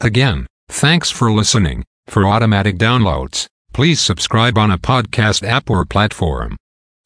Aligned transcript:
Again, 0.00 0.46
thanks 0.68 1.10
for 1.10 1.30
listening. 1.30 1.84
For 2.08 2.26
automatic 2.26 2.78
downloads, 2.78 3.46
please 3.72 4.00
subscribe 4.00 4.58
on 4.58 4.72
a 4.72 4.78
podcast 4.78 5.46
app 5.46 5.70
or 5.70 5.84
platform 5.84 6.56